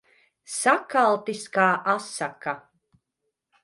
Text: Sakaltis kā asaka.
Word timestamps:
Sakaltis 0.53 1.45
kā 1.59 1.69
asaka. 1.97 2.59